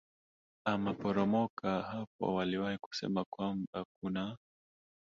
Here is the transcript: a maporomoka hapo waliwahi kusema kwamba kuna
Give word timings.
a 0.65 0.77
maporomoka 0.77 1.81
hapo 1.81 2.35
waliwahi 2.35 2.77
kusema 2.77 3.25
kwamba 3.25 3.85
kuna 4.01 4.37